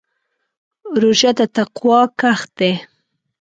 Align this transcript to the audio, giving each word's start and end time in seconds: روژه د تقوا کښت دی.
روژه 1.01 1.31
د 1.37 1.39
تقوا 1.55 1.99
کښت 2.19 2.49
دی. 2.59 2.73